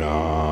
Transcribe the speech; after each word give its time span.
Om 0.00 0.47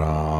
uh, 0.00 0.37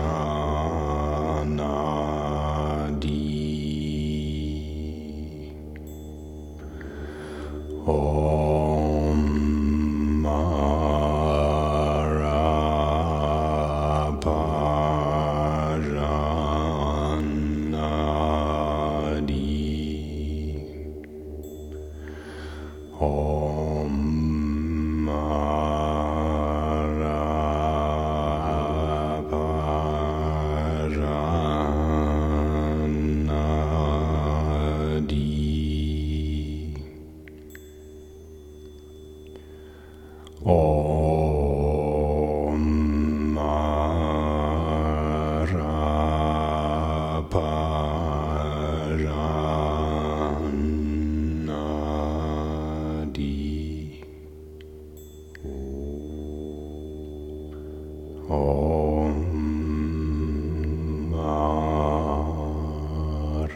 Arapajanadi 0.00 0.39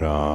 Arapajanadi 0.01 0.34